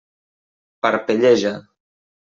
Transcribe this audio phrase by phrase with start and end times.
[0.87, 1.55] Parpelleja.